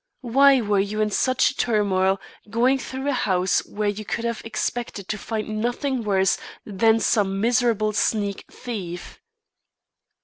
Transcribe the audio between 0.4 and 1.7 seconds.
were you in such a